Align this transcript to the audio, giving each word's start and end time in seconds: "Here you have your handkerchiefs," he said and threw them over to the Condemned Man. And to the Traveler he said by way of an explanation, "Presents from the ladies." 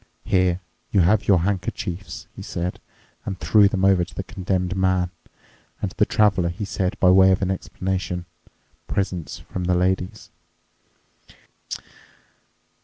"Here 0.25 0.61
you 0.91 1.01
have 1.01 1.27
your 1.27 1.41
handkerchiefs," 1.41 2.25
he 2.35 2.41
said 2.41 2.79
and 3.23 3.39
threw 3.39 3.67
them 3.67 3.85
over 3.85 4.03
to 4.03 4.15
the 4.15 4.23
Condemned 4.23 4.75
Man. 4.75 5.11
And 5.79 5.91
to 5.91 5.97
the 5.97 6.07
Traveler 6.07 6.49
he 6.49 6.65
said 6.65 6.99
by 6.99 7.11
way 7.11 7.31
of 7.31 7.43
an 7.43 7.51
explanation, 7.51 8.25
"Presents 8.87 9.37
from 9.37 9.65
the 9.65 9.75
ladies." 9.75 10.31